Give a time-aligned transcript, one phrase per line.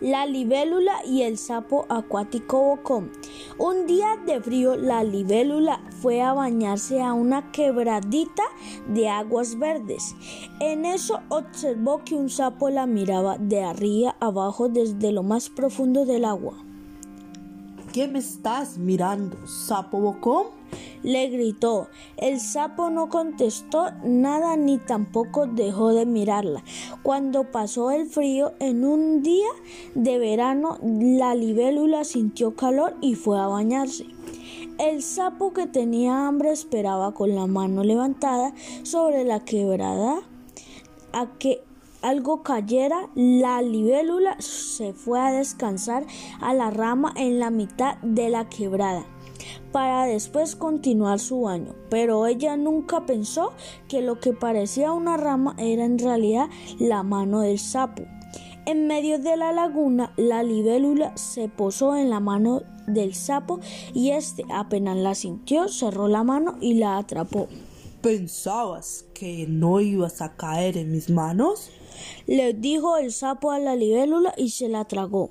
[0.00, 3.10] La libélula y el sapo acuático bocón.
[3.58, 8.42] Un día de frío, la libélula fue a bañarse a una quebradita
[8.88, 10.14] de aguas verdes.
[10.60, 16.04] En eso observó que un sapo la miraba de arriba abajo desde lo más profundo
[16.04, 16.54] del agua.
[17.92, 20.46] ¿Qué me estás mirando, sapo bocón?
[21.04, 21.88] Le gritó.
[22.16, 26.64] El sapo no contestó nada ni tampoco dejó de mirarla.
[27.04, 29.48] Cuando pasó el frío en un día
[29.94, 34.06] de verano, la libélula sintió calor y fue a bañarse.
[34.78, 38.52] El sapo que tenía hambre esperaba con la mano levantada
[38.82, 40.16] sobre la quebrada
[41.12, 41.62] a que
[42.02, 46.04] algo cayera, la libélula se fue a descansar
[46.40, 49.06] a la rama en la mitad de la quebrada
[49.74, 53.50] para después continuar su baño, pero ella nunca pensó
[53.88, 58.04] que lo que parecía una rama era en realidad la mano del sapo.
[58.66, 63.58] En medio de la laguna, la libélula se posó en la mano del sapo
[63.92, 67.48] y éste apenas la sintió, cerró la mano y la atrapó.
[68.00, 71.72] ¿Pensabas que no ibas a caer en mis manos?
[72.28, 75.30] Le dijo el sapo a la libélula y se la tragó.